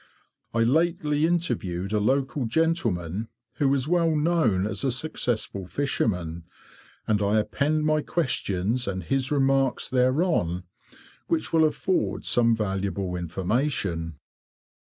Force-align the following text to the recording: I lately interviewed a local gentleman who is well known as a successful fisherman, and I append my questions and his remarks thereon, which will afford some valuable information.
I 0.51 0.63
lately 0.63 1.27
interviewed 1.27 1.93
a 1.93 1.99
local 1.99 2.47
gentleman 2.47 3.27
who 3.57 3.71
is 3.71 3.87
well 3.87 4.15
known 4.15 4.65
as 4.65 4.83
a 4.83 4.91
successful 4.91 5.67
fisherman, 5.67 6.45
and 7.07 7.21
I 7.21 7.37
append 7.37 7.85
my 7.85 8.01
questions 8.01 8.87
and 8.87 9.03
his 9.03 9.29
remarks 9.31 9.87
thereon, 9.87 10.63
which 11.27 11.53
will 11.53 11.65
afford 11.65 12.25
some 12.25 12.55
valuable 12.55 13.15
information. 13.15 14.17